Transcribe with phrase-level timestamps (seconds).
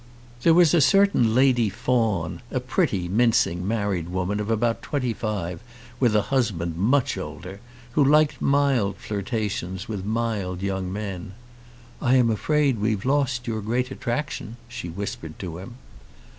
[0.41, 5.61] There was a certain Lady Fawn, a pretty mincing married woman of about twenty five,
[5.99, 7.59] with a husband much older,
[7.91, 11.33] who liked mild flirtations with mild young men.
[12.01, 15.75] "I am afraid we've lost your great attraction," she whispered to him.